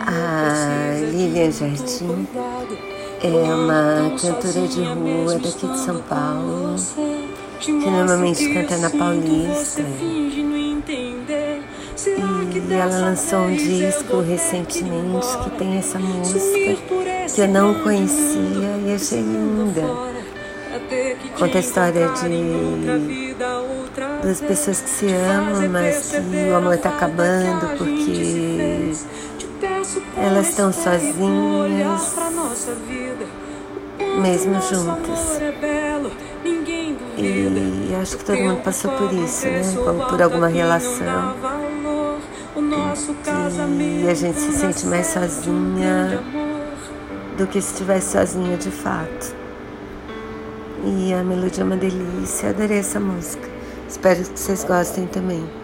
A 0.00 0.94
Lilian 1.12 1.52
Jardim 1.52 2.26
é 3.22 3.28
uma 3.28 4.16
cantora 4.20 4.66
de 4.66 4.82
rua 4.82 5.34
daqui 5.34 5.66
de 5.66 5.78
São 5.78 6.00
Paulo, 6.02 6.76
que 7.60 7.70
normalmente 7.72 8.52
canta 8.54 8.78
na 8.78 8.90
Paulista. 8.90 9.82
E 12.06 12.72
ela 12.72 12.98
lançou 12.98 13.40
um 13.40 13.54
disco 13.54 14.20
recentemente 14.20 15.26
que 15.44 15.50
tem 15.58 15.76
essa 15.76 15.98
música 15.98 16.82
que 17.34 17.40
eu 17.40 17.48
não 17.48 17.74
conhecia 17.82 18.78
e 18.86 18.94
achei 18.94 19.20
linda. 19.20 19.82
Conta 21.38 21.58
a 21.58 21.60
história 21.60 22.08
de 22.08 23.34
duas 24.22 24.40
pessoas 24.40 24.80
que 24.80 24.90
se 24.90 25.06
amam, 25.06 25.68
mas 25.68 26.10
que 26.10 26.50
o 26.50 26.56
amor 26.56 26.74
está 26.74 26.88
acabando 26.88 27.76
porque 27.76 28.59
elas 30.16 30.48
estão 30.48 30.72
sozinhas, 30.72 32.16
mesmo 34.20 34.60
juntas. 34.62 35.40
E 37.16 37.94
acho 38.00 38.16
que 38.16 38.24
todo 38.24 38.38
mundo 38.38 38.62
passou 38.62 38.90
por 38.92 39.12
isso, 39.12 39.46
né? 39.46 39.62
Por 40.08 40.22
alguma 40.22 40.48
relação. 40.48 41.34
E 44.02 44.08
a 44.08 44.14
gente 44.14 44.38
se 44.38 44.52
sente 44.52 44.86
mais 44.86 45.06
sozinha 45.08 46.22
do 47.36 47.46
que 47.46 47.60
se 47.60 47.72
estivesse 47.72 48.12
sozinha 48.12 48.56
de 48.56 48.70
fato. 48.70 49.34
E 50.84 51.12
a 51.12 51.22
melodia 51.22 51.62
é 51.62 51.66
uma 51.66 51.76
delícia, 51.76 52.50
adorei 52.50 52.78
essa 52.78 52.98
música. 52.98 53.48
Espero 53.88 54.22
que 54.22 54.38
vocês 54.38 54.64
gostem 54.64 55.06
também. 55.06 55.59